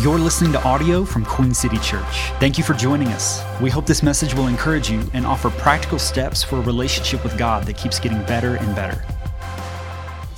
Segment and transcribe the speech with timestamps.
[0.00, 2.30] You're listening to audio from Queen City Church.
[2.40, 3.42] Thank you for joining us.
[3.60, 7.36] We hope this message will encourage you and offer practical steps for a relationship with
[7.36, 9.04] God that keeps getting better and better.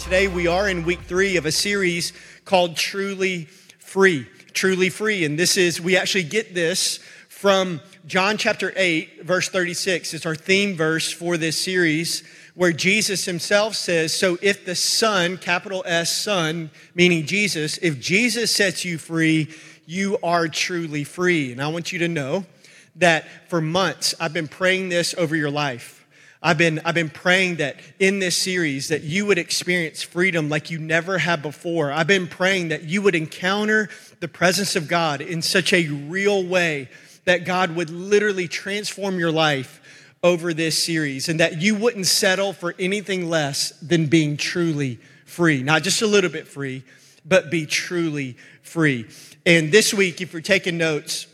[0.01, 2.13] Today, we are in week three of a series
[2.45, 3.45] called Truly
[3.79, 4.27] Free.
[4.53, 5.25] Truly Free.
[5.25, 6.99] And this is, we actually get this
[7.29, 10.13] from John chapter 8, verse 36.
[10.13, 12.25] It's our theme verse for this series
[12.55, 18.55] where Jesus himself says, So if the Son, capital S, Son, meaning Jesus, if Jesus
[18.55, 19.49] sets you free,
[19.87, 21.53] you are truly free.
[21.53, 22.45] And I want you to know
[22.97, 25.99] that for months I've been praying this over your life.
[26.45, 30.71] I've been, I've been praying that in this series that you would experience freedom like
[30.71, 31.93] you never have before.
[31.93, 36.45] I've been praying that you would encounter the presence of God in such a real
[36.45, 36.89] way
[37.27, 39.81] that God would literally transform your life
[40.23, 45.63] over this series and that you wouldn't settle for anything less than being truly free.
[45.63, 46.85] Not just a little bit free,
[47.25, 49.09] but be truly free.
[49.45, 51.27] And this week, if you're taking notes,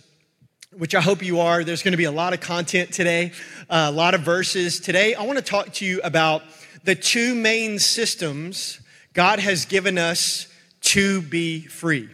[0.77, 3.33] which I hope you are, there's going to be a lot of content today,
[3.69, 4.81] uh, a lot of verses.
[4.81, 6.43] Today, I want to talk to you about
[6.85, 8.81] the two main systems
[9.13, 10.47] God has given us
[10.81, 12.09] to be free.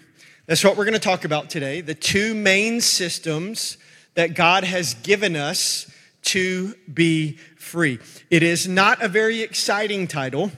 [0.47, 1.81] That's what we're going to talk about today.
[1.81, 3.77] The two main systems
[4.15, 5.91] that God has given us
[6.25, 7.99] to be free.
[8.31, 10.53] It is not a very exciting title,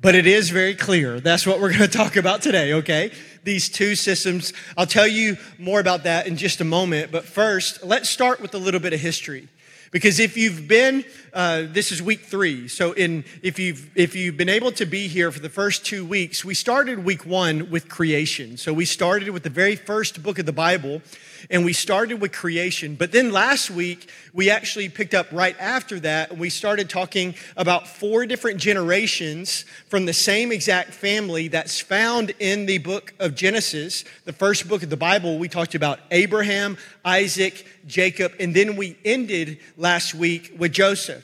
[0.00, 1.20] but it is very clear.
[1.20, 3.10] That's what we're going to talk about today, okay?
[3.42, 4.52] These two systems.
[4.76, 8.54] I'll tell you more about that in just a moment, but first, let's start with
[8.54, 9.48] a little bit of history.
[9.90, 11.04] Because if you've been,
[11.34, 12.68] uh, this is week three.
[12.68, 16.04] So in if you've if you've been able to be here for the first two
[16.04, 18.56] weeks, we started week one with creation.
[18.56, 21.02] So we started with the very first book of the Bible,
[21.50, 22.94] and we started with creation.
[22.94, 27.34] But then last week, we actually picked up right after that, and we started talking
[27.56, 33.34] about four different generations from the same exact family that's found in the book of
[33.34, 35.38] Genesis, the first book of the Bible.
[35.38, 41.23] We talked about Abraham, Isaac, Jacob, and then we ended last week with Joseph.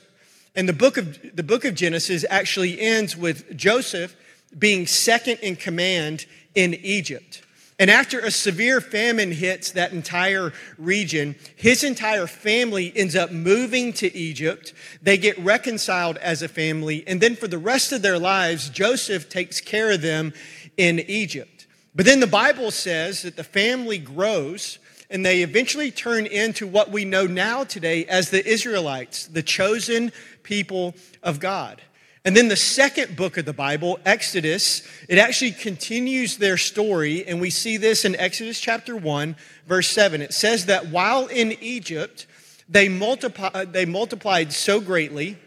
[0.55, 4.17] And the book of the book of Genesis actually ends with Joseph
[4.59, 7.43] being second in command in Egypt.
[7.79, 13.95] And after a severe famine hits that entire region, his entire family ends up moving
[13.95, 14.75] to Egypt.
[15.01, 17.05] They get reconciled as a family.
[17.07, 20.35] And then for the rest of their lives, Joseph takes care of them
[20.77, 21.67] in Egypt.
[21.95, 24.79] But then the Bible says that the family grows
[25.11, 30.13] and they eventually turn into what we know now today as the Israelites, the chosen
[30.43, 31.83] people of God.
[32.25, 37.27] And then the second book of the Bible, Exodus, it actually continues their story.
[37.27, 40.21] And we see this in Exodus chapter 1, verse 7.
[40.21, 42.27] It says that while in Egypt,
[42.69, 45.39] they, multiply, uh, they multiplied so greatly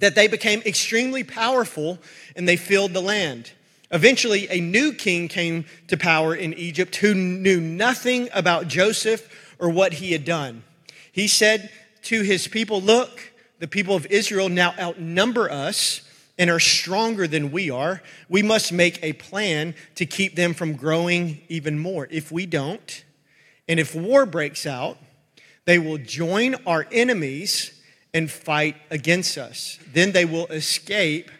[0.00, 1.98] that they became extremely powerful
[2.34, 3.52] and they filled the land.
[3.90, 9.28] Eventually, a new king came to power in Egypt who knew nothing about Joseph
[9.58, 10.64] or what he had done.
[11.12, 11.70] He said
[12.02, 16.02] to his people, Look, the people of Israel now outnumber us
[16.38, 20.74] and are stronger than we are, we must make a plan to keep them from
[20.74, 22.08] growing even more.
[22.10, 23.04] If we don't,
[23.68, 24.98] and if war breaks out,
[25.64, 27.80] they will join our enemies
[28.12, 29.78] and fight against us.
[29.92, 31.30] Then they will escape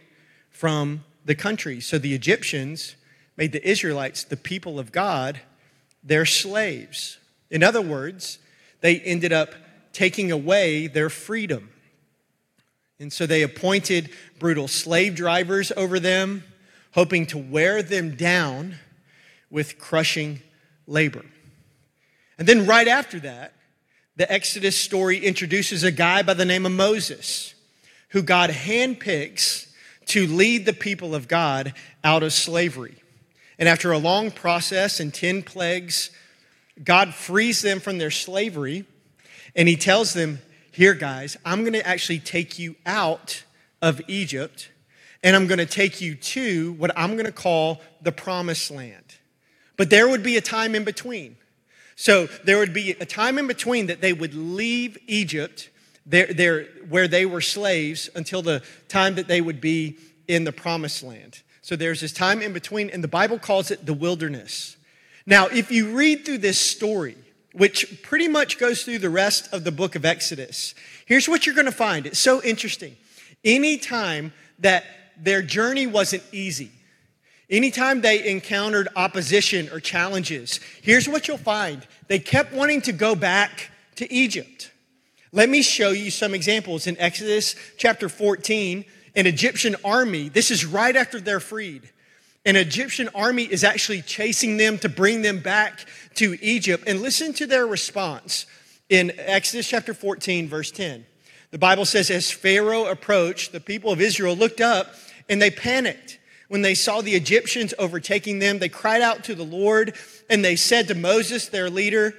[0.50, 1.80] from the country.
[1.80, 2.96] So the Egyptians
[3.36, 5.40] made the Israelites, the people of God,
[6.02, 7.18] their slaves.
[7.50, 8.38] In other words,
[8.80, 9.54] they ended up
[9.92, 11.70] taking away their freedom.
[12.98, 16.44] And so they appointed brutal slave drivers over them,
[16.92, 18.76] hoping to wear them down
[19.50, 20.40] with crushing
[20.86, 21.24] labor.
[22.38, 23.52] And then, right after that,
[24.16, 27.54] the Exodus story introduces a guy by the name of Moses,
[28.10, 29.68] who God handpicks
[30.06, 32.96] to lead the people of God out of slavery.
[33.58, 36.10] And after a long process and 10 plagues,
[36.82, 38.84] God frees them from their slavery
[39.54, 40.40] and he tells them,
[40.72, 43.44] here, guys, I'm going to actually take you out
[43.80, 44.70] of Egypt
[45.22, 49.04] and I'm going to take you to what I'm going to call the promised land.
[49.76, 51.36] But there would be a time in between.
[51.96, 55.70] So there would be a time in between that they would leave Egypt,
[56.06, 59.96] there, there, where they were slaves, until the time that they would be
[60.28, 61.42] in the promised land.
[61.62, 64.76] So there's this time in between, and the Bible calls it the wilderness.
[65.26, 67.16] Now, if you read through this story,
[67.54, 70.74] which pretty much goes through the rest of the book of Exodus.
[71.06, 72.96] Here's what you're going to find it's so interesting.
[73.44, 74.84] Anytime that
[75.16, 76.70] their journey wasn't easy,
[77.48, 83.14] anytime they encountered opposition or challenges, here's what you'll find they kept wanting to go
[83.14, 84.72] back to Egypt.
[85.34, 86.86] Let me show you some examples.
[86.86, 88.84] In Exodus chapter 14,
[89.16, 91.90] an Egyptian army, this is right after they're freed,
[92.46, 96.84] An Egyptian army is actually chasing them to bring them back to Egypt.
[96.86, 98.46] And listen to their response
[98.88, 101.04] in Exodus chapter 14, verse 10.
[101.50, 104.94] The Bible says, As Pharaoh approached, the people of Israel looked up
[105.28, 106.20] and they panicked.
[106.46, 109.96] When they saw the Egyptians overtaking them, they cried out to the Lord
[110.30, 112.14] and they said to Moses, their leader,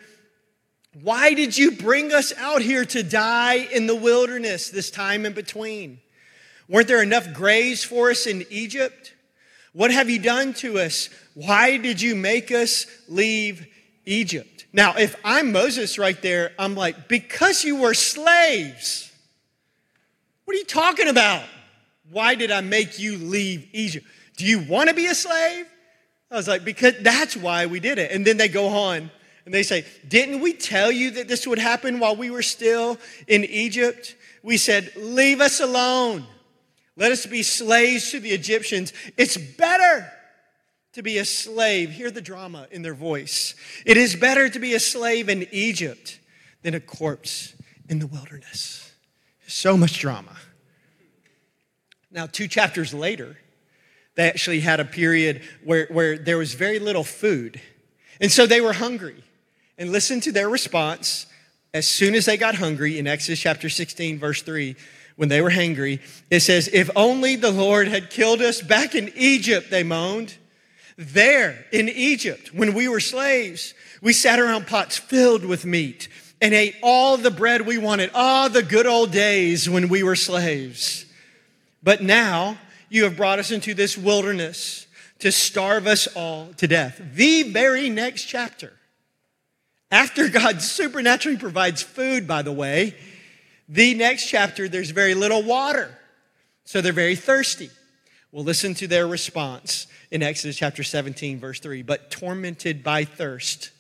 [1.02, 5.34] Why did you bring us out here to die in the wilderness this time in
[5.34, 6.00] between?
[6.70, 9.14] Weren't there enough graves for us in Egypt?
[9.74, 11.10] What have you done to us?
[11.34, 13.68] Why did you make us leave
[14.06, 14.66] Egypt?
[14.72, 19.12] Now, if I'm Moses right there, I'm like, because you were slaves.
[20.46, 21.44] What are you talking about?
[22.10, 24.06] Why did I make you leave Egypt?
[24.38, 25.66] Do you want to be a slave?
[26.32, 28.12] I was like, because that's why we did it.
[28.12, 29.12] And then they go on
[29.46, 32.98] and they say, Didn't we tell you that this would happen while we were still
[33.28, 34.16] in Egypt?
[34.44, 36.26] We said, Leave us alone.
[36.98, 38.94] Let us be slaves to the Egyptians.
[39.18, 40.12] It's better
[40.94, 41.92] to be a slave.
[41.92, 43.54] Hear the drama in their voice.
[43.86, 46.20] It is better to be a slave in Egypt
[46.64, 47.54] than a corpse
[47.90, 48.94] in the wilderness.
[49.46, 50.36] So much drama.
[52.10, 53.38] Now, two chapters later,
[54.16, 57.60] they actually had a period where, where there was very little food.
[58.22, 59.22] And so they were hungry.
[59.78, 61.26] And listen to their response
[61.74, 64.76] as soon as they got hungry in Exodus chapter 16, verse 3
[65.16, 69.12] when they were hungry, it says, If only the Lord had killed us back in
[69.16, 70.36] Egypt, they moaned.
[70.98, 76.08] There in Egypt, when we were slaves, we sat around pots filled with meat
[76.42, 78.12] and ate all the bread we wanted.
[78.14, 81.06] Ah, the good old days when we were slaves.
[81.84, 82.58] But now
[82.90, 84.88] you have brought us into this wilderness
[85.20, 87.02] to starve us all to death.
[87.14, 88.74] The very next chapter,
[89.92, 92.96] after God supernaturally provides food, by the way,
[93.68, 95.98] the next chapter, there's very little water.
[96.66, 97.70] So they're very thirsty.
[98.32, 101.84] Well, listen to their response in Exodus chapter 17, verse 3.
[101.84, 103.72] But tormented by thirst,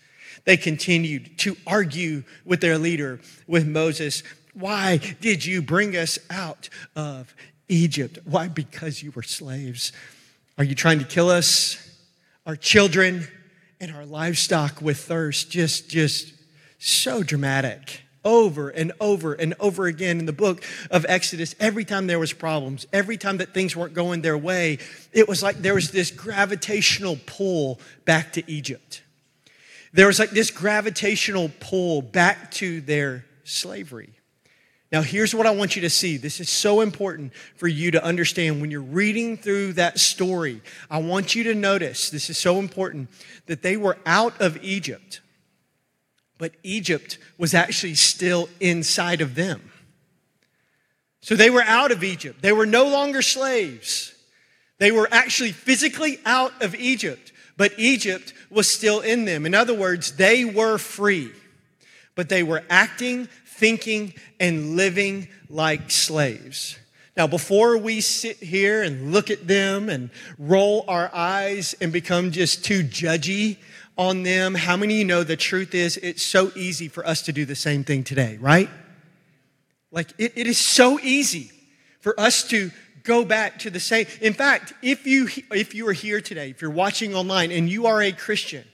[0.45, 4.23] they continued to argue with their leader, with Moses.
[4.53, 7.35] Why did you bring us out of
[7.67, 8.19] Egypt?
[8.25, 8.47] Why?
[8.47, 9.91] Because you were slaves.
[10.57, 11.77] Are you trying to kill us,
[12.45, 13.27] our children,
[13.85, 15.51] and our livestock with thirst?
[15.51, 16.33] Just, just
[16.79, 21.53] so dramatic over and over and over again in the book of Exodus.
[21.59, 24.79] Every time there was problems, every time that things weren't going their way,
[25.13, 29.03] it was like there was this gravitational pull back to Egypt.
[29.93, 34.14] There was like this gravitational pull back to their slavery.
[34.91, 36.17] Now, here's what I want you to see.
[36.17, 40.61] This is so important for you to understand when you're reading through that story.
[40.89, 43.09] I want you to notice, this is so important,
[43.47, 45.21] that they were out of Egypt
[46.37, 49.71] but Egypt was actually still inside of them.
[51.21, 52.41] So they were out of Egypt.
[52.41, 54.13] They were no longer slaves.
[54.77, 59.45] They were actually physically out of Egypt, but Egypt was still in them.
[59.45, 61.31] In other words, they were free,
[62.13, 66.77] but they were acting, thinking, and living like slaves.
[67.17, 72.31] Now, before we sit here and look at them and roll our eyes and become
[72.31, 73.57] just too judgy
[73.97, 74.55] on them.
[74.55, 77.45] How many of you know the truth is it's so easy for us to do
[77.45, 78.69] the same thing today, right?
[79.91, 81.51] Like it, it is so easy
[82.01, 82.71] for us to
[83.03, 84.05] go back to the same.
[84.21, 87.87] In fact, if you if you are here today, if you're watching online and you
[87.87, 88.65] are a Christian,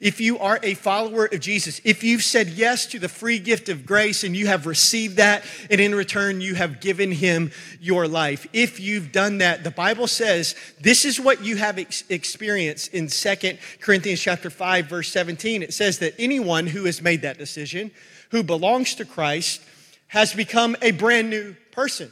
[0.00, 3.68] if you are a follower of Jesus, if you've said yes to the free gift
[3.68, 8.08] of grace and you have received that, and in return you have given him your
[8.08, 12.94] life, if you've done that, the Bible says this is what you have ex- experienced
[12.94, 15.62] in Second Corinthians chapter 5, verse 17.
[15.62, 17.90] It says that anyone who has made that decision,
[18.30, 19.60] who belongs to Christ,
[20.08, 22.10] has become a brand new person.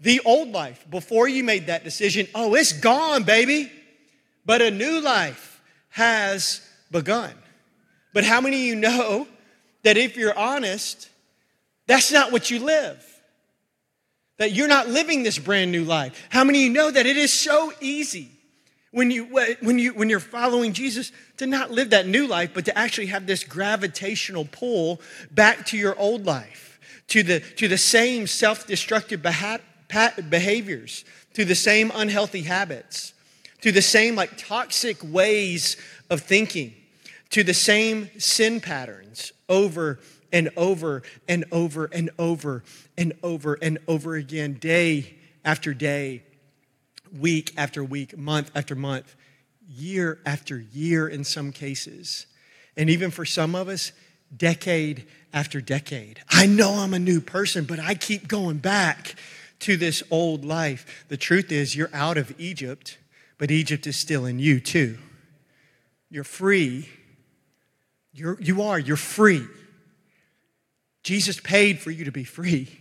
[0.00, 3.72] The old life, before you made that decision, oh, it's gone, baby.
[4.46, 5.60] But a new life
[5.90, 6.60] has
[6.90, 7.32] begun.
[8.12, 9.26] But how many of you know
[9.82, 11.08] that if you're honest,
[11.86, 13.04] that's not what you live?
[14.38, 16.26] That you're not living this brand new life.
[16.30, 18.30] How many of you know that it is so easy
[18.94, 19.24] when, you,
[19.60, 23.06] when, you, when you're following Jesus to not live that new life, but to actually
[23.06, 25.00] have this gravitational pull
[25.32, 29.20] back to your old life, to the, to the same self destructive
[30.30, 33.13] behaviors, to the same unhealthy habits,
[33.64, 35.78] to the same like toxic ways
[36.10, 36.74] of thinking
[37.30, 39.98] to the same sin patterns over
[40.34, 42.62] and over and over and over
[42.98, 45.14] and over and over again, day
[45.46, 46.22] after day,
[47.18, 49.16] week after week, month after month,
[49.66, 52.26] year after year in some cases.
[52.76, 53.92] And even for some of us,
[54.36, 56.20] decade after decade.
[56.28, 59.14] I know I'm a new person, but I keep going back
[59.60, 61.06] to this old life.
[61.08, 62.98] The truth is, you're out of Egypt
[63.38, 64.98] but Egypt is still in you too.
[66.10, 66.88] You're free.
[68.12, 69.46] You're, you are, you're free.
[71.02, 72.80] Jesus paid for you to be free,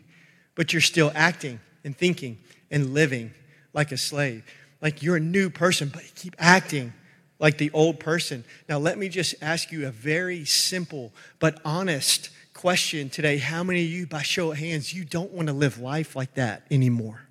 [0.56, 2.38] but you're still acting and thinking
[2.72, 3.32] and living
[3.74, 4.44] like a slave.
[4.82, 6.94] Like you're a new person, but you keep acting
[7.40, 8.46] like the old person.
[8.70, 13.38] Now, let me just ask you a very simple but honest question today.
[13.38, 16.36] How many of you, by show of hands, you don't want to live life like
[16.36, 17.23] that anymore?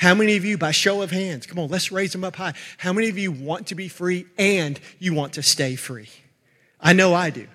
[0.00, 2.54] How many of you, by show of hands, come on, let's raise them up high.
[2.78, 6.08] How many of you want to be free and you want to stay free?
[6.80, 7.46] I know I do.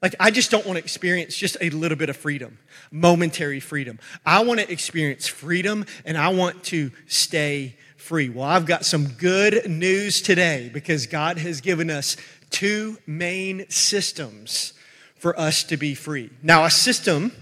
[0.00, 2.58] Like, I just don't want to experience just a little bit of freedom,
[2.90, 3.98] momentary freedom.
[4.24, 8.30] I want to experience freedom and I want to stay free.
[8.30, 12.16] Well, I've got some good news today because God has given us
[12.48, 14.72] two main systems
[15.14, 16.30] for us to be free.
[16.42, 17.32] Now, a system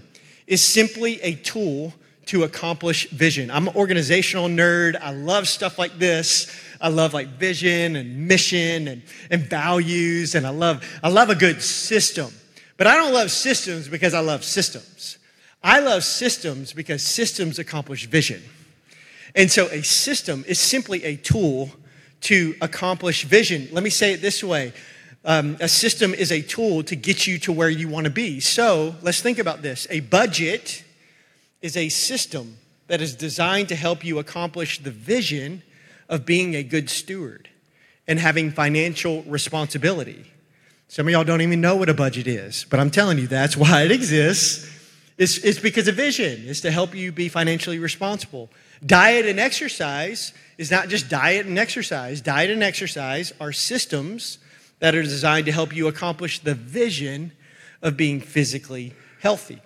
[0.45, 1.93] is simply a tool
[2.29, 3.49] to accomplish vision.
[3.49, 4.95] I'm an organizational nerd.
[5.01, 6.45] I love stuff like this.
[6.79, 11.35] I love like vision and mission and, and values, and I love, I love a
[11.35, 12.31] good system.
[12.77, 15.17] But I don't love systems because I love systems.
[15.63, 18.43] I love systems because systems accomplish vision.
[19.33, 21.71] And so a system is simply a tool
[22.21, 23.69] to accomplish vision.
[23.71, 24.73] Let me say it this way
[25.25, 28.39] um, a system is a tool to get you to where you want to be.
[28.39, 29.87] So let's think about this.
[29.89, 30.83] A budget
[31.61, 35.61] is a system that is designed to help you accomplish the vision
[36.07, 37.49] of being a good steward
[38.07, 40.25] and having financial responsibility.
[40.87, 43.55] Some of y'all don't even know what a budget is, but I'm telling you that's
[43.63, 44.67] why it exists.
[45.17, 48.49] It's, it's because of vision, it's to help you be financially responsible.
[48.85, 54.39] Diet and exercise is not just diet and exercise, diet and exercise are systems
[54.79, 57.33] that are designed to help you accomplish the vision
[57.81, 59.61] of being physically healthy.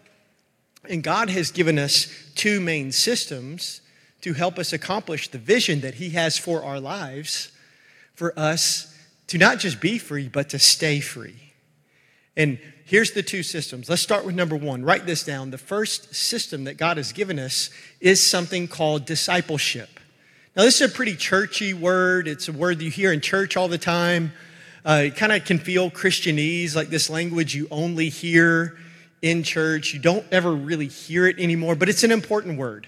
[0.90, 3.82] And God has given us two main systems
[4.22, 7.52] to help us accomplish the vision that He has for our lives,
[8.16, 8.94] for us
[9.28, 11.54] to not just be free, but to stay free.
[12.36, 13.90] And here's the two systems.
[13.90, 14.84] Let's start with number one.
[14.84, 15.52] Write this down.
[15.52, 20.00] The first system that God has given us is something called discipleship.
[20.56, 23.68] Now, this is a pretty churchy word, it's a word you hear in church all
[23.68, 24.34] the time.
[24.86, 28.78] Uh, it kind of can feel Christianese, like this language you only hear
[29.24, 29.94] in church.
[29.94, 32.86] You don't ever really hear it anymore, but it's an important word.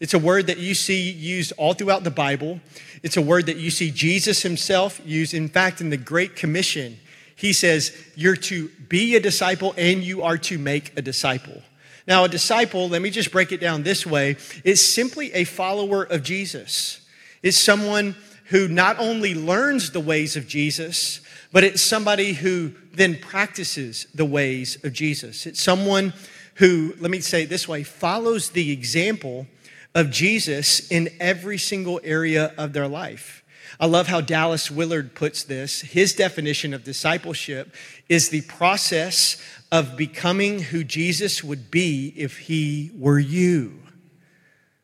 [0.00, 2.60] It's a word that you see used all throughout the Bible.
[3.02, 5.32] It's a word that you see Jesus himself use.
[5.32, 6.98] In fact, in the Great Commission,
[7.34, 11.62] he says, You're to be a disciple and you are to make a disciple.
[12.06, 16.02] Now, a disciple, let me just break it down this way, is simply a follower
[16.02, 17.00] of Jesus.
[17.42, 18.16] It's someone
[18.46, 21.20] who not only learns the ways of Jesus,
[21.52, 25.46] but it's somebody who then practices the ways of Jesus.
[25.46, 26.12] It's someone
[26.54, 29.46] who, let me say it this way, follows the example
[29.94, 33.44] of Jesus in every single area of their life.
[33.80, 35.80] I love how Dallas Willard puts this.
[35.80, 37.74] His definition of discipleship
[38.08, 39.40] is the process
[39.70, 43.78] of becoming who Jesus would be if he were you.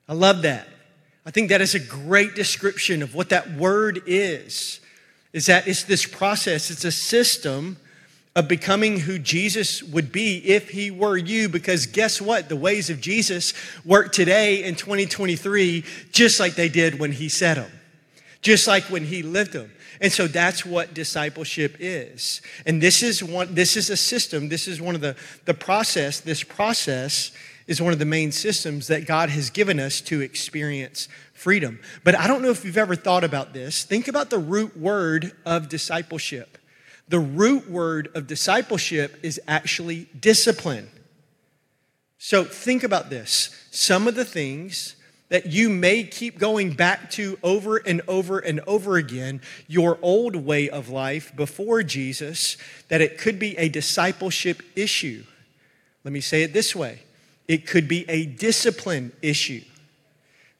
[0.09, 0.68] I love that.
[1.26, 4.80] I think that is a great description of what that word is
[5.33, 7.76] is that it's this process, it's a system
[8.36, 11.48] of becoming who Jesus would be if he were you.
[11.48, 12.48] Because guess what?
[12.48, 17.56] The ways of Jesus work today in 2023 just like they did when he said
[17.56, 17.70] them,
[18.42, 19.70] just like when he lived them.
[20.00, 22.42] And so that's what discipleship is.
[22.66, 26.20] And this is one, this is a system, this is one of the, the process,
[26.20, 27.30] this process
[27.66, 31.78] is one of the main systems that God has given us to experience freedom.
[32.02, 33.84] But I don't know if you've ever thought about this.
[33.84, 36.58] Think about the root word of discipleship.
[37.08, 40.88] The root word of discipleship is actually discipline.
[42.18, 43.66] So think about this.
[43.70, 44.96] Some of the things
[45.28, 50.37] that you may keep going back to over and over and over again, your old
[50.37, 52.56] way of life before Jesus,
[52.88, 55.25] that it could be a discipleship issue.
[56.04, 57.00] Let me say it this way
[57.46, 59.62] it could be a discipline issue.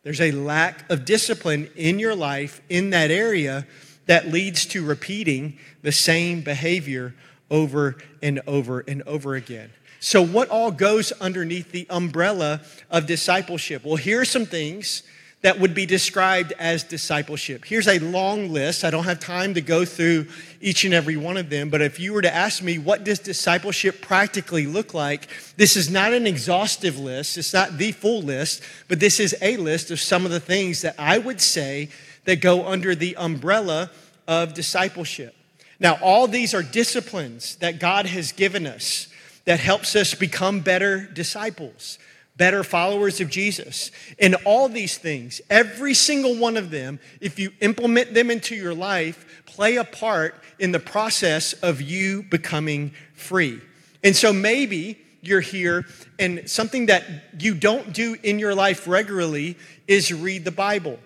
[0.03, 3.67] There's a lack of discipline in your life in that area
[4.07, 7.15] that leads to repeating the same behavior
[7.51, 9.71] over and over and over again.
[10.01, 13.85] So, what all goes underneath the umbrella of discipleship?
[13.85, 15.03] Well, here are some things
[15.45, 17.67] that would be described as discipleship.
[17.67, 18.83] Here's a long list.
[18.83, 20.27] I don't have time to go through
[20.63, 23.19] each and every one of them, but if you were to ask me, what does
[23.19, 25.29] discipleship practically look like?
[25.59, 29.59] This is not an exhaustive list, it's not the full list, but this is a
[29.59, 31.91] list of some of the things that I would say
[32.25, 33.91] that go under the umbrella
[34.27, 35.35] of discipleship.
[35.81, 39.09] Now, all these are disciplines that God has given us
[39.45, 41.99] that helps us become better disciples
[42.37, 43.91] better followers of Jesus.
[44.19, 48.75] And all these things, every single one of them, if you implement them into your
[48.75, 53.61] life, play a part in the process of you becoming free.
[54.03, 55.87] And so maybe you're here
[56.19, 57.05] and something that
[57.39, 60.99] you don't do in your life regularly is read the Bible.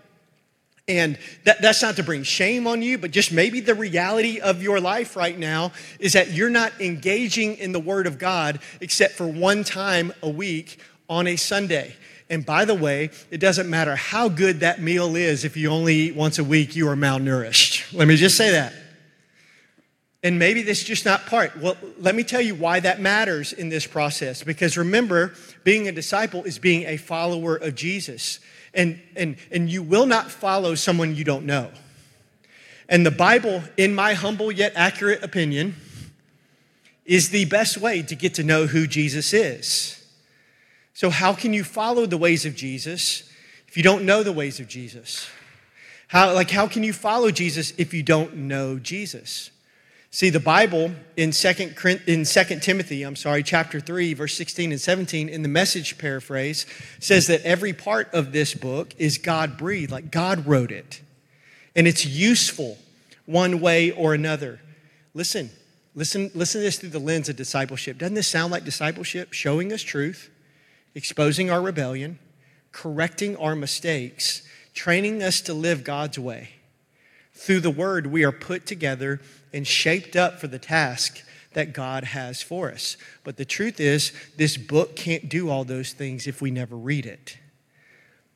[0.88, 4.62] And that, that's not to bring shame on you, but just maybe the reality of
[4.62, 9.14] your life right now is that you're not engaging in the Word of God except
[9.14, 11.95] for one time a week on a Sunday.
[12.30, 15.95] And by the way, it doesn't matter how good that meal is if you only
[15.95, 17.92] eat once a week, you are malnourished.
[17.92, 18.73] Let me just say that.
[20.23, 21.57] And maybe this is just not part.
[21.59, 24.42] Well, let me tell you why that matters in this process.
[24.42, 28.40] Because remember, being a disciple is being a follower of Jesus.
[28.78, 31.70] And, and, and you will not follow someone you don't know.
[32.88, 35.75] And the Bible, in my humble yet accurate opinion,
[37.04, 40.06] is the best way to get to know who Jesus is.
[40.94, 43.30] So, how can you follow the ways of Jesus
[43.66, 45.28] if you don't know the ways of Jesus?
[46.08, 49.50] How, like, how can you follow Jesus if you don't know Jesus?
[50.11, 54.81] See, the Bible in Second, in 2 Timothy, I'm sorry, chapter 3, verse 16 and
[54.81, 56.65] 17, in the message paraphrase,
[56.99, 61.03] says that every part of this book is God breathed, like God wrote it.
[61.77, 62.79] And it's useful
[63.27, 64.61] one way or another.
[65.12, 65.50] Listen,
[65.95, 67.99] listen, listen to this through the lens of discipleship.
[67.99, 69.35] Doesn't this sound like discipleship?
[69.35, 70.31] Showing us truth,
[70.95, 72.19] exposing our rebellion,
[72.73, 74.41] correcting our mistakes,
[74.73, 76.49] training us to live God's way.
[77.35, 79.21] Through the word, we are put together
[79.52, 82.97] and shaped up for the task that God has for us.
[83.25, 87.07] But the truth is, this book can't do all those things if we never read
[87.07, 87.38] it.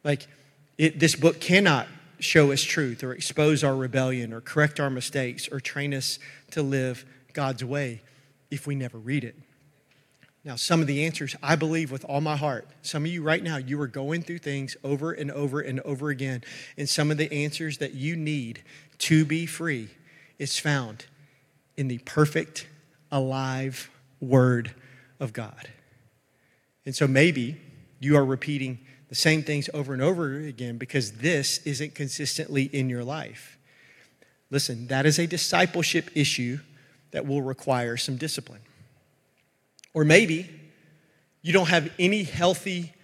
[0.03, 0.27] Like,
[0.79, 1.87] it, this book cannot
[2.19, 6.19] show us truth or expose our rebellion or correct our mistakes or train us
[6.53, 8.01] to live God's way
[8.51, 9.37] if we never read it.
[10.45, 12.67] Now, some of the answers I believe with all my heart.
[12.83, 16.11] Some of you right now, you are going through things over and over and over
[16.11, 16.43] again.
[16.77, 18.63] And some of the answers that you need
[18.99, 19.91] to be free
[20.43, 21.07] is found
[21.77, 22.67] in the perfect,
[23.11, 23.91] alive
[24.21, 24.75] Word
[25.21, 25.69] of God.
[26.85, 27.61] And so maybe
[28.01, 32.89] you are repeating the same things over and over again because this isn't consistently in
[32.89, 33.57] your life.
[34.51, 36.59] Listen, that is a discipleship issue
[37.13, 38.63] that will require some discipline.
[39.95, 40.51] Or maybe
[41.43, 42.95] you don't have any healthy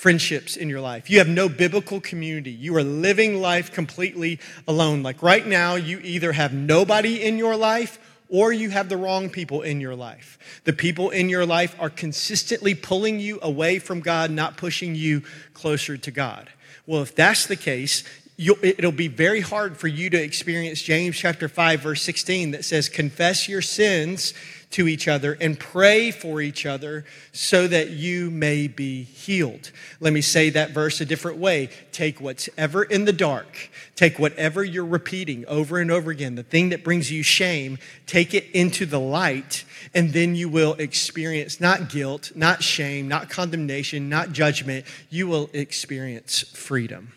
[0.00, 1.10] friendships in your life.
[1.10, 2.50] You have no biblical community.
[2.50, 5.02] You are living life completely alone.
[5.02, 7.98] Like right now, you either have nobody in your life
[8.30, 10.38] or you have the wrong people in your life.
[10.64, 15.22] The people in your life are consistently pulling you away from God, not pushing you
[15.52, 16.48] closer to God.
[16.86, 18.02] Well, if that's the case,
[18.38, 22.88] it'll be very hard for you to experience James chapter 5 verse 16 that says
[22.88, 24.32] confess your sins
[24.70, 29.72] to each other and pray for each other so that you may be healed.
[29.98, 31.70] Let me say that verse a different way.
[31.92, 36.68] Take whatever in the dark, take whatever you're repeating over and over again, the thing
[36.68, 41.88] that brings you shame, take it into the light, and then you will experience not
[41.88, 44.86] guilt, not shame, not condemnation, not judgment.
[45.08, 47.12] You will experience freedom.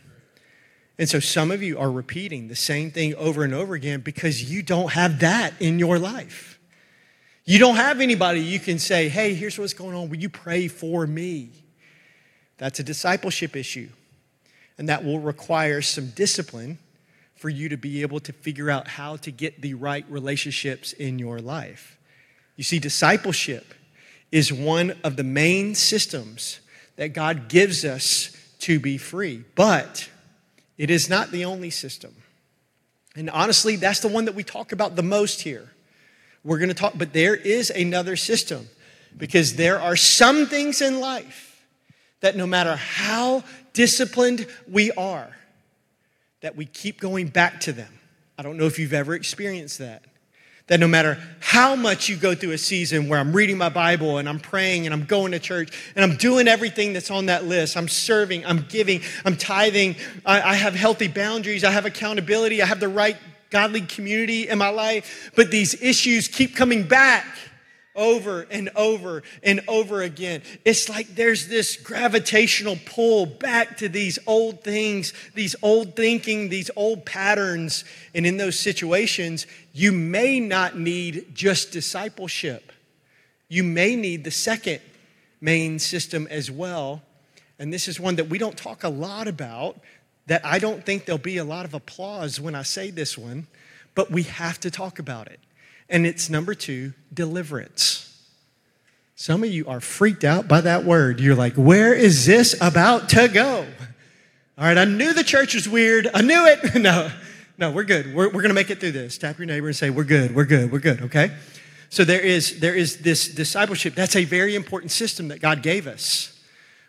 [0.97, 4.51] And so some of you are repeating the same thing over and over again because
[4.51, 6.52] you don't have that in your life.
[7.45, 10.09] You don't have anybody you can say, hey, here's what's going on.
[10.09, 11.49] Will you pray for me?
[12.57, 13.89] That's a discipleship issue.
[14.77, 16.77] And that will require some discipline
[17.35, 21.19] for you to be able to figure out how to get the right relationships in
[21.19, 21.97] your life.
[22.55, 23.73] You see, discipleship
[24.31, 26.61] is one of the main systems
[26.95, 30.09] that God gives us to be free, but
[30.77, 32.15] it is not the only system.
[33.15, 35.72] And honestly, that's the one that we talk about the most here.
[36.43, 38.67] We're going to talk, but there is another system
[39.17, 41.65] because there are some things in life
[42.19, 45.29] that no matter how disciplined we are,
[46.41, 47.99] that we keep going back to them.
[48.37, 50.03] I don't know if you've ever experienced that.
[50.67, 54.17] That no matter how much you go through a season where I'm reading my Bible
[54.17, 57.43] and I'm praying and I'm going to church and I'm doing everything that's on that
[57.43, 62.61] list, I'm serving, I'm giving, I'm tithing, I, I have healthy boundaries, I have accountability,
[62.61, 63.17] I have the right
[63.53, 67.25] godly community in my life, but these issues keep coming back
[67.95, 70.41] over and over and over again.
[70.65, 76.71] It's like there's this gravitational pull back to these old things, these old thinking, these
[76.75, 77.85] old patterns.
[78.15, 82.71] And in those situations, you may not need just discipleship.
[83.49, 84.81] You may need the second
[85.39, 87.03] main system as well.
[87.59, 89.79] And this is one that we don't talk a lot about
[90.27, 93.47] that I don't think there'll be a lot of applause when I say this one,
[93.95, 95.39] but we have to talk about it.
[95.89, 98.09] And it's number two, deliverance.
[99.15, 101.19] Some of you are freaked out by that word.
[101.19, 103.65] You're like, where is this about to go?
[104.57, 106.09] All right, I knew the church was weird.
[106.13, 106.75] I knew it.
[106.81, 107.11] No,
[107.57, 108.13] no, we're good.
[108.13, 109.17] We're, we're going to make it through this.
[109.17, 111.31] Tap your neighbor and say, we're good, we're good, we're good, okay?
[111.89, 113.93] So there is, there is this discipleship.
[113.93, 116.32] That's a very important system that God gave us.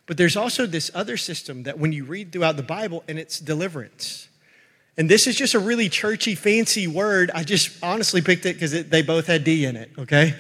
[0.07, 3.39] But there's also this other system that when you read throughout the Bible, and it's
[3.39, 4.29] deliverance.
[4.97, 7.31] And this is just a really churchy, fancy word.
[7.35, 10.35] I just honestly picked it because they both had D in it, okay?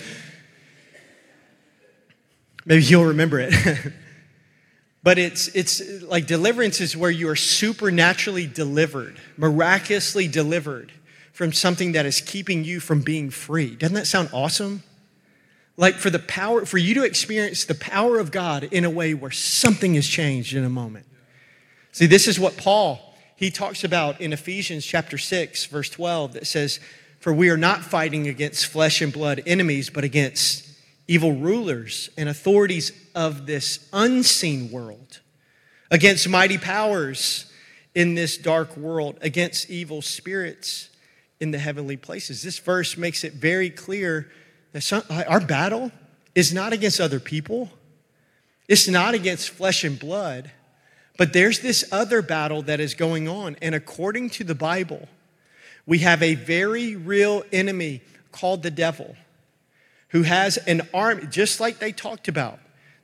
[2.64, 3.54] Maybe you'll remember it.
[5.02, 10.92] but it's, it's like deliverance is where you are supernaturally delivered, miraculously delivered
[11.32, 13.74] from something that is keeping you from being free.
[13.74, 14.82] Doesn't that sound awesome?
[15.76, 19.12] Like for the power, for you to experience the power of God in a way
[19.14, 21.06] where something has changed in a moment.
[21.92, 26.46] See, this is what Paul, he talks about in Ephesians chapter 6, verse 12, that
[26.46, 26.80] says,
[27.20, 30.68] For we are not fighting against flesh and blood enemies, but against
[31.06, 35.20] evil rulers and authorities of this unseen world,
[35.90, 37.50] against mighty powers
[37.94, 40.88] in this dark world, against evil spirits
[41.40, 42.42] in the heavenly places.
[42.42, 44.30] This verse makes it very clear
[45.10, 45.92] our battle
[46.34, 47.70] is not against other people,
[48.68, 50.50] it's not against flesh and blood,
[51.16, 53.56] but there's this other battle that is going on.
[53.62, 55.08] And according to the Bible,
[55.86, 59.14] we have a very real enemy called the devil
[60.08, 62.58] who has an army, just like they talked about,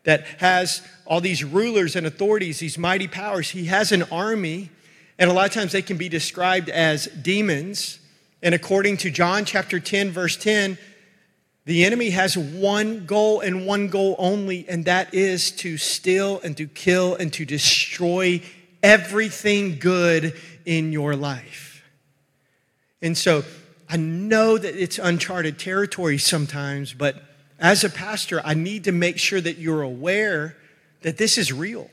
[0.04, 3.50] that has all these rulers and authorities, these mighty powers.
[3.50, 4.70] He has an army,
[5.18, 7.98] and a lot of times they can be described as demons.
[8.42, 10.78] And according to John chapter 10, verse 10,
[11.66, 16.56] the enemy has one goal and one goal only, and that is to steal and
[16.56, 18.42] to kill and to destroy
[18.82, 21.84] everything good in your life.
[23.02, 23.44] And so
[23.88, 27.22] I know that it's uncharted territory sometimes, but
[27.58, 30.56] as a pastor, I need to make sure that you're aware
[31.02, 31.90] that this is real,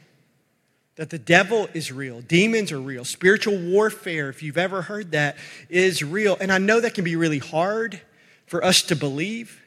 [0.95, 5.35] that the devil is real, demons are real, spiritual warfare, if you've ever heard that,
[5.69, 6.37] is real.
[6.39, 7.99] And I know that can be really hard
[8.47, 9.61] for us to believe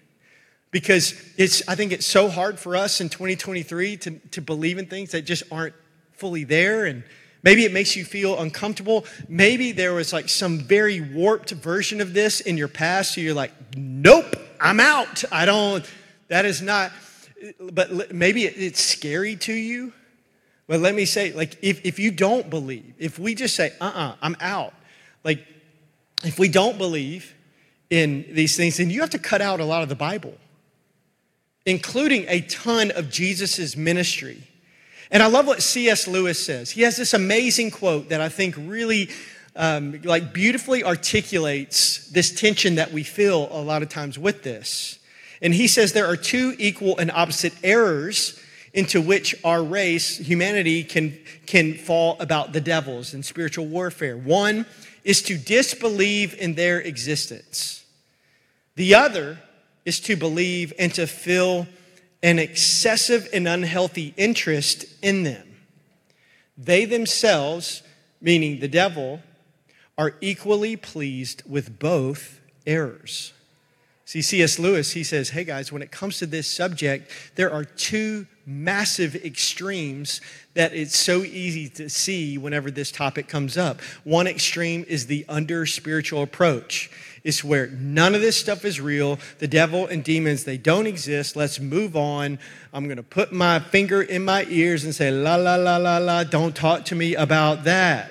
[0.71, 4.87] because it's, I think it's so hard for us in 2023 to, to believe in
[4.87, 5.75] things that just aren't
[6.13, 6.85] fully there.
[6.85, 7.05] And
[7.43, 9.07] Maybe it makes you feel uncomfortable.
[9.29, 13.15] Maybe there was like some very warped version of this in your past.
[13.15, 15.25] So you're like, nope, I'm out.
[15.33, 15.85] I don't,
[16.29, 16.93] that is not,
[17.73, 19.93] but maybe it's scary to you.
[20.67, 23.87] But let me say, like, if, if you don't believe, if we just say, uh
[23.87, 24.73] uh-uh, uh, i am out,
[25.25, 25.45] like,
[26.23, 27.35] if we don't believe
[27.91, 30.35] in these things, and you have to cut out a lot of the Bible,
[31.67, 34.47] including a ton of Jesus's ministry
[35.11, 36.07] and I love what C.S.
[36.07, 36.71] Lewis says.
[36.71, 39.11] He has this amazing quote that I think really
[39.57, 45.01] um, like beautifully articulates this tension that we feel a lot of times with this.
[45.43, 48.39] And he says there are two equal and opposite errors
[48.73, 54.17] into which our race, humanity, can, can fall about the devils and spiritual warfare.
[54.17, 54.65] One
[55.03, 57.80] is to disbelieve in their existence.
[58.77, 59.39] The other
[59.85, 61.67] is to believe and to feel
[62.23, 65.57] an excessive and unhealthy interest in them.
[66.57, 67.83] They themselves,
[68.21, 69.21] meaning the devil,
[69.97, 73.33] are equally pleased with both errors.
[74.05, 74.59] See, C.S.
[74.59, 79.15] Lewis, he says, hey guys, when it comes to this subject, there are two massive
[79.15, 80.21] extremes
[80.55, 83.81] that it's so easy to see whenever this topic comes up.
[84.03, 86.91] One extreme is the under spiritual approach.
[87.23, 89.19] It's where none of this stuff is real.
[89.39, 91.37] The devil and demons, they don't exist.
[91.37, 92.39] Let's move on.
[92.73, 95.99] I'm going to put my finger in my ears and say, la, la, la, la,
[95.99, 98.11] la, don't talk to me about that.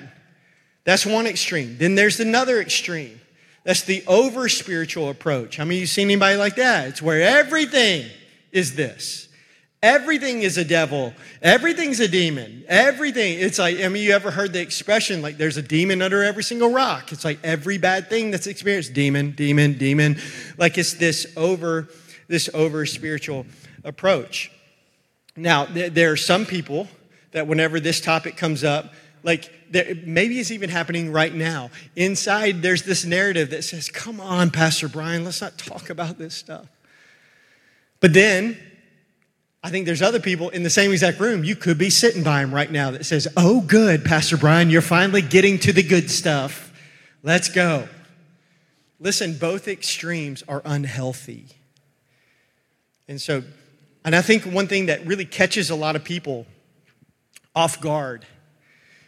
[0.84, 1.76] That's one extreme.
[1.78, 3.20] Then there's another extreme.
[3.64, 5.56] That's the over spiritual approach.
[5.56, 6.88] How I many of you seen anybody like that?
[6.88, 8.06] It's where everything
[8.52, 9.28] is this.
[9.82, 11.14] Everything is a devil.
[11.40, 12.64] Everything's a demon.
[12.68, 13.38] Everything.
[13.38, 16.42] It's like, I mean, you ever heard the expression, like, there's a demon under every
[16.42, 17.12] single rock?
[17.12, 20.18] It's like every bad thing that's experienced, demon, demon, demon.
[20.58, 21.88] Like it's this over,
[22.28, 23.46] this over spiritual
[23.82, 24.52] approach.
[25.34, 26.86] Now, there are some people
[27.32, 31.70] that whenever this topic comes up, like there, maybe it's even happening right now.
[31.96, 36.34] Inside, there's this narrative that says, Come on, Pastor Brian, let's not talk about this
[36.34, 36.66] stuff.
[38.00, 38.58] But then
[39.62, 41.44] I think there's other people in the same exact room.
[41.44, 44.80] You could be sitting by him right now that says, Oh, good, Pastor Brian, you're
[44.80, 46.72] finally getting to the good stuff.
[47.22, 47.86] Let's go.
[48.98, 51.48] Listen, both extremes are unhealthy.
[53.06, 53.42] And so,
[54.04, 56.46] and I think one thing that really catches a lot of people
[57.54, 58.24] off guard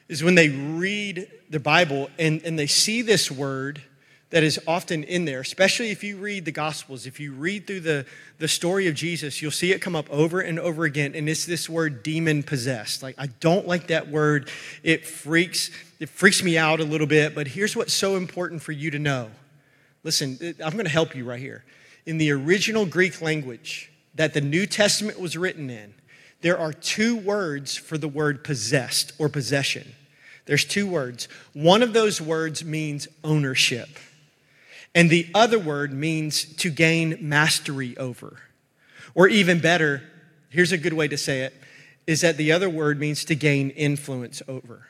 [0.08, 3.80] is when they read the Bible and, and they see this word
[4.32, 7.80] that is often in there, especially if you read the Gospels, if you read through
[7.80, 8.06] the,
[8.38, 11.12] the story of Jesus, you'll see it come up over and over again.
[11.14, 13.02] And it's this word demon possessed.
[13.02, 14.48] Like, I don't like that word.
[14.82, 17.34] It freaks, it freaks me out a little bit.
[17.34, 19.30] But here's what's so important for you to know.
[20.02, 21.62] Listen, I'm going to help you right here.
[22.06, 25.92] In the original Greek language that the New Testament was written in,
[26.40, 29.94] there are two words for the word possessed or possession.
[30.46, 31.28] There's two words.
[31.52, 33.90] One of those words means ownership.
[34.94, 38.38] And the other word means to gain mastery over.
[39.14, 40.02] Or even better,
[40.50, 41.54] here's a good way to say it,
[42.06, 44.88] is that the other word means to gain influence over.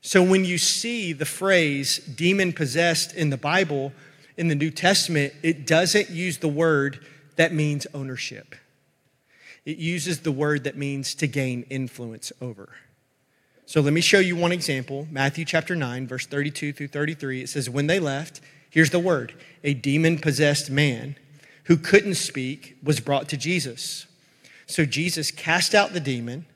[0.00, 3.92] So when you see the phrase demon possessed in the Bible,
[4.36, 7.04] in the New Testament, it doesn't use the word
[7.36, 8.56] that means ownership.
[9.64, 12.70] It uses the word that means to gain influence over.
[13.64, 17.42] So let me show you one example Matthew chapter 9, verse 32 through 33.
[17.42, 18.40] It says, When they left,
[18.72, 21.16] Here's the word a demon possessed man
[21.64, 24.06] who couldn't speak was brought to Jesus.
[24.66, 26.46] So Jesus cast out the demon,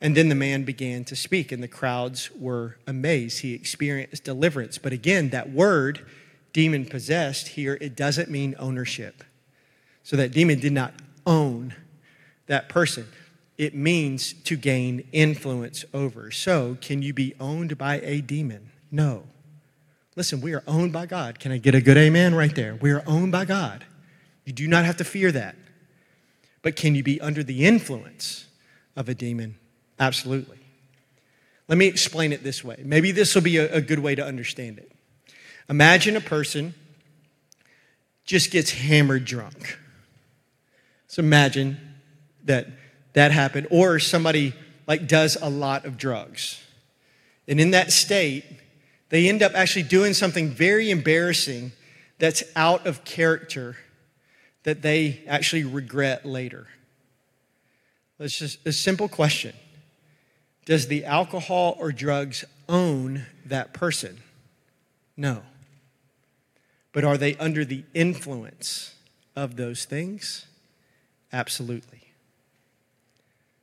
[0.00, 3.42] and then the man began to speak, and the crowds were amazed.
[3.42, 4.78] He experienced deliverance.
[4.78, 6.04] But again, that word,
[6.52, 9.22] demon possessed, here, it doesn't mean ownership.
[10.02, 10.92] So that demon did not
[11.24, 11.76] own
[12.48, 13.06] that person.
[13.56, 16.32] It means to gain influence over.
[16.32, 18.70] So, can you be owned by a demon?
[18.90, 19.24] No.
[20.16, 21.38] Listen, we are owned by God.
[21.38, 22.74] Can I get a good amen right there?
[22.74, 23.84] We are owned by God.
[24.44, 25.56] You do not have to fear that.
[26.62, 28.46] But can you be under the influence
[28.96, 29.56] of a demon?
[29.98, 30.58] Absolutely.
[31.68, 32.82] Let me explain it this way.
[32.84, 34.90] Maybe this will be a, a good way to understand it.
[35.68, 36.74] Imagine a person
[38.24, 39.78] just gets hammered drunk.
[41.06, 41.78] So imagine
[42.44, 42.66] that
[43.12, 44.54] that happened, or somebody
[44.86, 46.62] like does a lot of drugs.
[47.48, 48.44] And in that state,
[49.10, 51.72] they end up actually doing something very embarrassing
[52.18, 53.76] that's out of character
[54.62, 56.68] that they actually regret later.
[58.18, 59.54] It's just a simple question
[60.64, 64.18] Does the alcohol or drugs own that person?
[65.16, 65.42] No.
[66.92, 68.94] But are they under the influence
[69.36, 70.46] of those things?
[71.32, 72.02] Absolutely.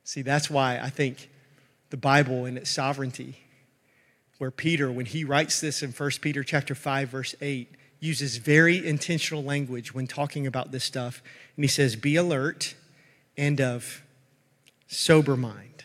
[0.03, 1.29] See, that's why I think
[1.89, 3.37] the Bible and its sovereignty
[4.37, 8.85] where Peter, when he writes this in 1 Peter chapter 5, verse 8, uses very
[8.85, 11.21] intentional language when talking about this stuff.
[11.55, 12.75] And he says, Be alert
[13.35, 14.03] and of
[14.87, 15.77] sober mind.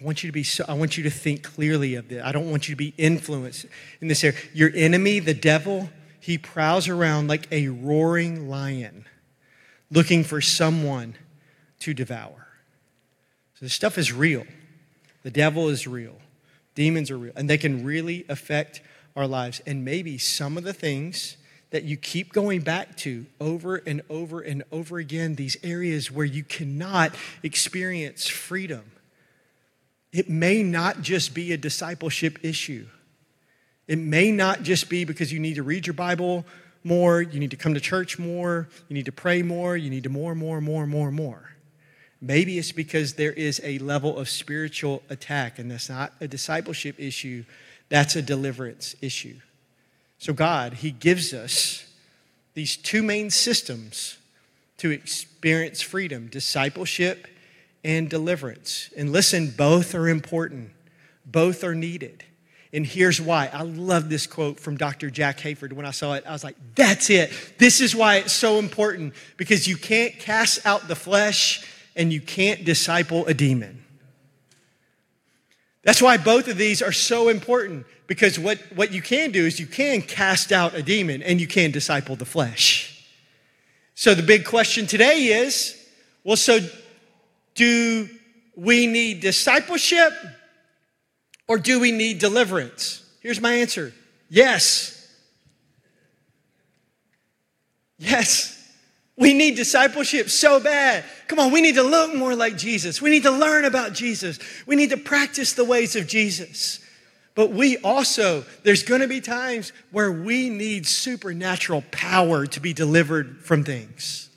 [0.00, 2.22] I want you to be so, I want you to think clearly of this.
[2.24, 3.66] I don't want you to be influenced
[4.00, 4.38] in this area.
[4.54, 9.04] Your enemy, the devil, he prowls around like a roaring lion
[9.90, 11.14] looking for someone
[11.80, 12.46] to devour.
[13.54, 14.46] So this stuff is real.
[15.22, 16.16] The devil is real.
[16.74, 18.80] Demons are real, and they can really affect
[19.14, 19.60] our lives.
[19.66, 21.36] And maybe some of the things
[21.70, 26.26] that you keep going back to over and over and over again, these areas where
[26.26, 28.92] you cannot experience freedom,
[30.12, 32.86] it may not just be a discipleship issue.
[33.88, 36.44] It may not just be because you need to read your Bible
[36.84, 40.04] more, you need to come to church more, you need to pray more, you need
[40.04, 41.52] to more, more, more, more, more.
[42.24, 46.94] Maybe it's because there is a level of spiritual attack, and that's not a discipleship
[47.00, 47.44] issue,
[47.88, 49.34] that's a deliverance issue.
[50.18, 51.84] So, God, He gives us
[52.54, 54.18] these two main systems
[54.78, 57.26] to experience freedom discipleship
[57.82, 58.90] and deliverance.
[58.96, 60.70] And listen, both are important,
[61.26, 62.22] both are needed.
[62.72, 63.50] And here's why.
[63.52, 65.10] I love this quote from Dr.
[65.10, 65.72] Jack Hayford.
[65.72, 67.30] When I saw it, I was like, that's it.
[67.58, 72.20] This is why it's so important because you can't cast out the flesh and you
[72.20, 73.82] can't disciple a demon.
[75.82, 79.58] That's why both of these are so important because what, what you can do is
[79.58, 83.06] you can cast out a demon and you can disciple the flesh.
[83.94, 85.78] So the big question today is
[86.24, 86.60] well, so
[87.54, 88.08] do
[88.54, 90.12] we need discipleship
[91.48, 93.04] or do we need deliverance?
[93.20, 93.92] Here's my answer
[94.28, 94.98] yes.
[97.98, 98.61] Yes.
[99.16, 101.04] We need discipleship so bad.
[101.28, 103.02] Come on, we need to look more like Jesus.
[103.02, 104.38] We need to learn about Jesus.
[104.66, 106.78] We need to practice the ways of Jesus.
[107.34, 112.72] But we also, there's going to be times where we need supernatural power to be
[112.72, 114.28] delivered from things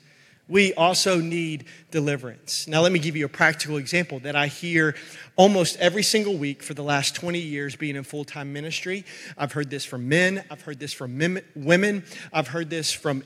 [0.48, 2.68] we also need deliverance.
[2.68, 4.94] Now, let me give you a practical example that I hear
[5.34, 9.04] almost every single week for the last 20 years being in full time ministry.
[9.36, 11.18] I've heard this from men, I've heard this from
[11.56, 13.24] women, I've heard this from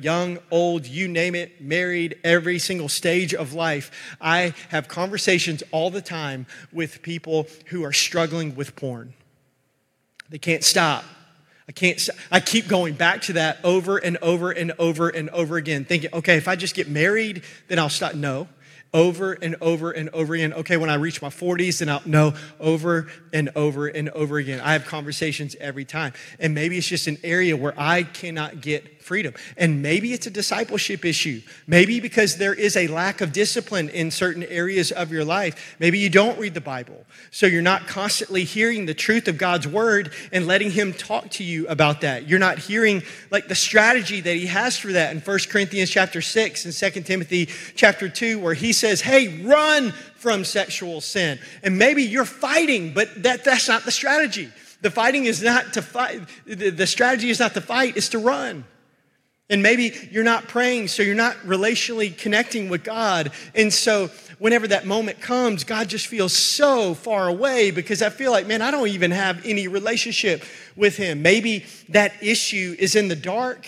[0.00, 4.16] young, old, you name it, married, every single stage of life.
[4.20, 9.12] I have conversations all the time with people who are struggling with porn.
[10.30, 11.04] They can't stop.
[11.68, 15.56] I can't, I keep going back to that over and over and over and over
[15.56, 18.14] again, thinking, okay, if I just get married, then I'll stop.
[18.14, 18.48] No
[18.94, 20.52] over and over and over again.
[20.52, 24.60] Okay, when I reach my 40s, then I'll know over and over and over again.
[24.60, 26.12] I have conversations every time.
[26.38, 29.34] And maybe it's just an area where I cannot get freedom.
[29.56, 31.42] And maybe it's a discipleship issue.
[31.66, 35.76] Maybe because there is a lack of discipline in certain areas of your life.
[35.78, 37.04] Maybe you don't read the Bible.
[37.30, 41.44] So you're not constantly hearing the truth of God's word and letting Him talk to
[41.44, 42.28] you about that.
[42.28, 46.20] You're not hearing like the strategy that He has for that in 1 Corinthians chapter
[46.20, 51.38] 6 and 2 Timothy chapter 2, where He says, hey, run from sexual sin.
[51.62, 54.50] And maybe you're fighting, but that, that's not the strategy.
[54.80, 58.64] The fighting is not to fight, the strategy is not to fight, it's to run.
[59.50, 63.32] And maybe you're not praying, so you're not relationally connecting with God.
[63.54, 68.30] And so, whenever that moment comes, God just feels so far away because I feel
[68.30, 70.42] like, man, I don't even have any relationship
[70.74, 71.22] with Him.
[71.22, 73.66] Maybe that issue is in the dark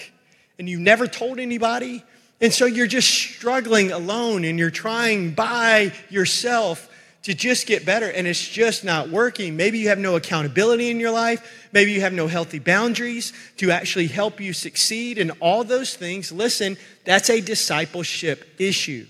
[0.58, 2.02] and you never told anybody.
[2.40, 6.88] And so you're just struggling alone and you're trying by yourself
[7.24, 9.56] to just get better and it's just not working.
[9.56, 11.68] Maybe you have no accountability in your life.
[11.72, 16.30] Maybe you have no healthy boundaries to actually help you succeed and all those things.
[16.30, 19.06] Listen, that's a discipleship issue.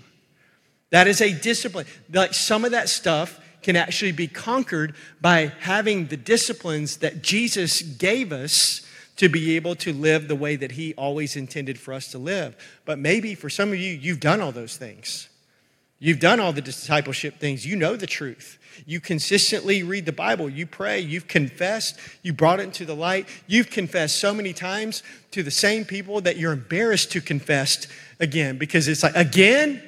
[0.90, 1.87] That is a discipline.
[2.12, 7.83] Like some of that stuff can actually be conquered by having the disciplines that Jesus
[7.83, 8.83] gave us
[9.16, 12.57] to be able to live the way that He always intended for us to live.
[12.85, 15.29] But maybe for some of you, you've done all those things.
[16.05, 17.64] You've done all the discipleship things.
[17.64, 18.59] You know the truth.
[18.85, 20.51] You consistently read the Bible.
[20.51, 21.01] You pray.
[21.01, 21.99] You've confessed.
[22.21, 23.27] You brought it into the light.
[23.47, 27.88] You've confessed so many times to the same people that you're embarrassed to confess
[28.21, 29.83] again because it's like, again?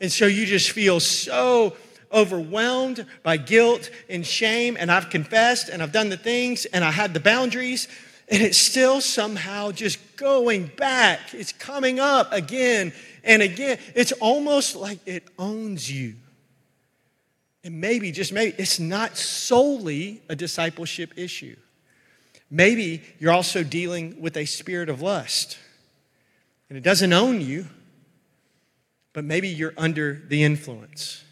[0.00, 1.76] And so you just feel so
[2.12, 6.90] overwhelmed by guilt and shame, and I've confessed and I've done the things and I
[6.90, 7.86] had the boundaries,
[8.30, 11.32] and it's still somehow just going back.
[11.32, 12.92] It's coming up again
[13.24, 13.78] and again.
[13.94, 16.14] It's almost like it owns you.
[17.64, 21.56] And maybe, just maybe, it's not solely a discipleship issue.
[22.50, 25.58] Maybe you're also dealing with a spirit of lust,
[26.68, 27.66] and it doesn't own you,
[29.12, 31.24] but maybe you're under the influence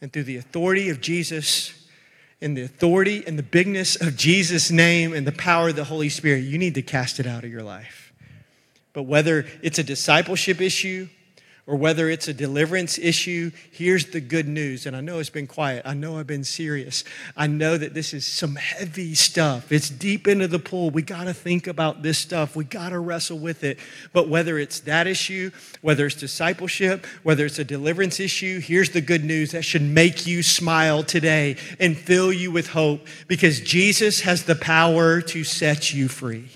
[0.00, 1.81] and through the authority of Jesus
[2.42, 6.08] and the authority and the bigness of Jesus' name and the power of the Holy
[6.08, 8.12] Spirit, you need to cast it out of your life.
[8.92, 11.08] But whether it's a discipleship issue,
[11.64, 14.84] or whether it's a deliverance issue, here's the good news.
[14.84, 15.82] And I know it's been quiet.
[15.84, 17.04] I know I've been serious.
[17.36, 19.70] I know that this is some heavy stuff.
[19.70, 20.90] It's deep into the pool.
[20.90, 22.56] We got to think about this stuff.
[22.56, 23.78] We got to wrestle with it.
[24.12, 29.00] But whether it's that issue, whether it's discipleship, whether it's a deliverance issue, here's the
[29.00, 34.22] good news that should make you smile today and fill you with hope because Jesus
[34.22, 36.48] has the power to set you free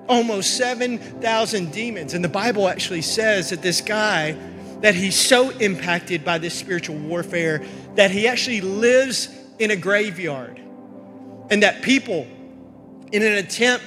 [0.07, 2.13] Almost 7,000 demons.
[2.13, 4.35] And the Bible actually says that this guy
[4.83, 7.65] that he's so impacted by this spiritual warfare
[7.95, 10.59] that he actually lives in a graveyard.
[11.49, 12.27] And that people,
[13.13, 13.85] in an attempt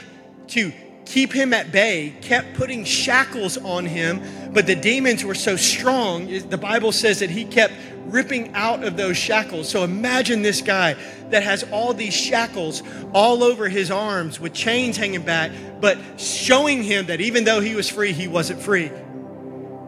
[0.49, 0.73] to
[1.05, 4.23] keep him at bay, kept putting shackles on him,
[4.55, 7.75] but the demons were so strong, the Bible says that he kept
[8.07, 9.69] ripping out of those shackles.
[9.69, 10.97] So imagine this guy
[11.29, 16.83] that has all these shackles all over his arms with chains hanging back, but showing
[16.83, 18.91] him that even though he was free, he wasn't free.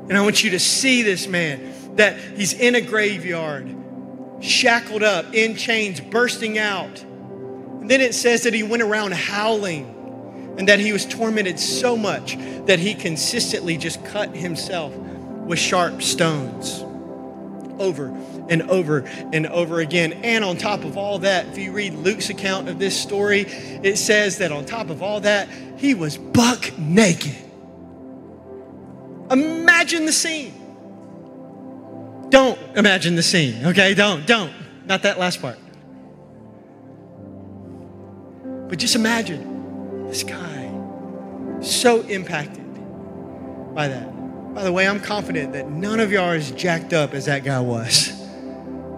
[0.08, 3.74] And I want you to see this man that he's in a graveyard,
[4.40, 7.02] shackled up, in chains, bursting out.
[7.02, 9.94] And then it says that he went around howling.
[10.58, 12.36] and that he was tormented so much
[12.66, 16.82] that he consistently just cut himself with sharp stones
[17.78, 18.08] over
[18.48, 20.14] and over and over again.
[20.24, 23.42] And on top of all that, if you read Luke's account of this story,
[23.82, 27.36] it says that on top of all that, he was buck naked.
[29.30, 30.54] Imagine the scene.
[32.30, 33.94] Don't imagine the scene, okay?
[33.94, 34.52] Don't, don't.
[34.86, 35.58] Not that last part.
[38.68, 40.70] But just imagine this guy
[41.62, 42.64] so impacted
[43.74, 44.54] by that.
[44.54, 47.44] By the way, I'm confident that none of y'all are as jacked up as that
[47.44, 48.12] guy was.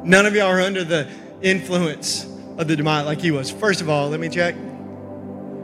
[0.02, 1.08] None of y'all are under the
[1.42, 2.24] influence
[2.56, 3.50] of the demonic like he was.
[3.50, 4.54] First of all, let me check.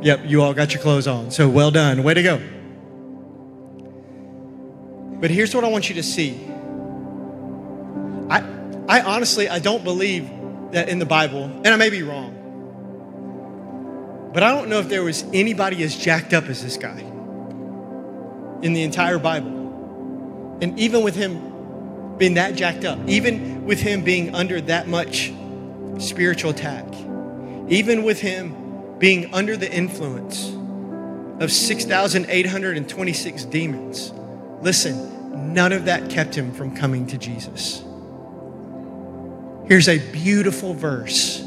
[0.03, 1.31] Yep, you all got your clothes on.
[1.31, 2.03] So well done.
[2.03, 2.41] Way to go.
[5.21, 6.49] But here's what I want you to see.
[8.29, 8.45] I,
[8.89, 10.31] I honestly, I don't believe
[10.73, 12.35] that in the Bible, and I may be wrong,
[14.35, 16.99] but I don't know if there was anybody as jacked up as this guy
[18.63, 20.59] in the entire Bible.
[20.61, 25.33] And even with him being that jacked up, even with him being under that much
[25.99, 26.85] spiritual attack,
[27.69, 30.51] even with him being under the influence
[31.41, 34.13] of 6,826 demons,
[34.63, 37.83] listen, none of that kept him from coming to Jesus.
[39.67, 41.43] Here's a beautiful verse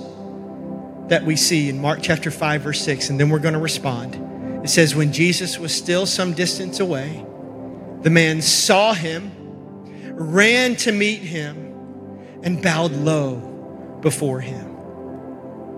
[1.08, 4.16] that we see in Mark chapter 5, verse 6, and then we're going to respond.
[4.64, 7.26] It says, When Jesus was still some distance away,
[8.02, 9.32] the man saw him,
[10.14, 11.70] ran to meet him,
[12.44, 13.38] and bowed low
[14.02, 14.76] before him.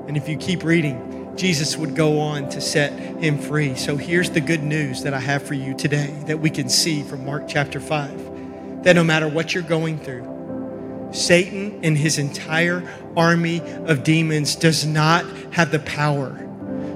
[0.07, 3.75] And if you keep reading, Jesus would go on to set him free.
[3.75, 7.03] So here's the good news that I have for you today that we can see
[7.03, 12.83] from Mark chapter 5 that no matter what you're going through, Satan and his entire
[13.15, 16.37] army of demons does not have the power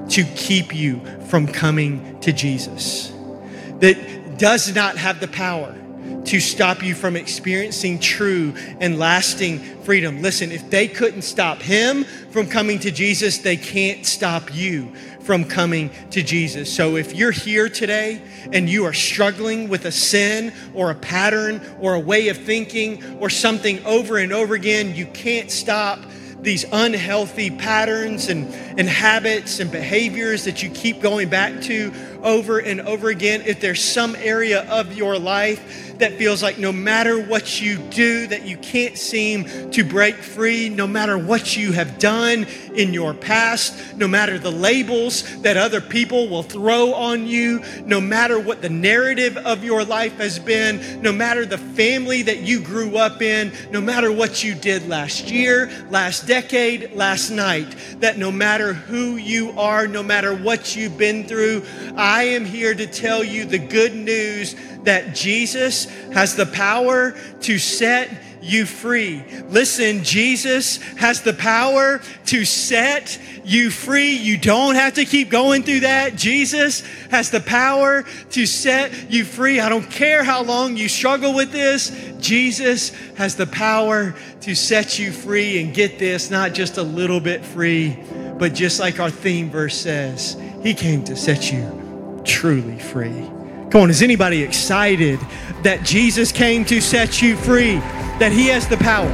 [0.09, 3.11] to keep you from coming to Jesus.
[3.79, 5.75] That does not have the power
[6.25, 10.21] to stop you from experiencing true and lasting freedom.
[10.21, 12.05] Listen, if they couldn't stop him
[12.35, 16.69] from coming to Jesus, they can't stop you from coming to Jesus.
[16.69, 18.21] So if you're here today
[18.51, 23.21] and you are struggling with a sin or a pattern or a way of thinking
[23.21, 25.97] or something over and over again, you can't stop
[26.41, 32.59] these unhealthy patterns and, and habits and behaviors that you keep going back to over
[32.59, 33.41] and over again.
[33.45, 38.27] If there's some area of your life that feels like no matter what you do,
[38.27, 42.45] that you can't seem to break free, no matter what you have done
[42.75, 48.01] in your past, no matter the labels that other people will throw on you, no
[48.01, 52.61] matter what the narrative of your life has been, no matter the family that you
[52.61, 58.17] grew up in, no matter what you did last year, last decade, last night, that
[58.17, 61.63] no matter who you are, no matter what you've been through,
[62.15, 67.59] I am here to tell you the good news that Jesus has the power to
[67.59, 68.09] set
[68.41, 69.21] you free.
[69.49, 74.13] Listen, Jesus has the power to set you free.
[74.13, 76.15] You don't have to keep going through that.
[76.15, 79.59] Jesus has the power to set you free.
[79.59, 81.89] I don't care how long you struggle with this.
[82.21, 87.19] Jesus has the power to set you free and get this, not just a little
[87.19, 88.01] bit free,
[88.37, 91.84] but just like our theme verse says, He came to set you
[92.25, 93.29] truly free.
[93.71, 95.19] Come on, is anybody excited
[95.63, 97.75] that Jesus came to set you free,
[98.19, 99.11] that He has the power?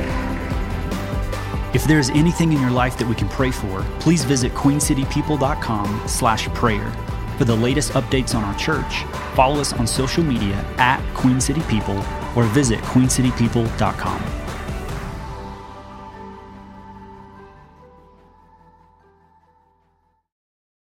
[1.74, 6.04] If there is anything in your life that we can pray for, please visit queencitypeople.com
[6.06, 6.92] slash prayer.
[7.38, 9.04] For the latest updates on our church,
[9.36, 11.98] follow us on social media at Queen City People
[12.36, 14.41] or visit queencitypeople.com.